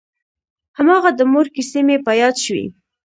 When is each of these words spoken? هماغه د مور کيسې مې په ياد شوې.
هماغه 0.77 1.09
د 1.17 1.21
مور 1.31 1.47
کيسې 1.55 1.81
مې 1.87 1.97
په 2.05 2.11
ياد 2.21 2.35
شوې. 2.45 2.65